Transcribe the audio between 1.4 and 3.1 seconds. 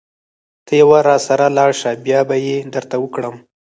لاړ شه بيا به يې درته